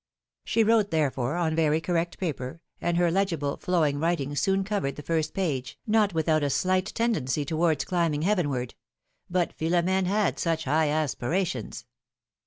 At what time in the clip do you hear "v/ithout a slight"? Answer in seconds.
6.13-6.87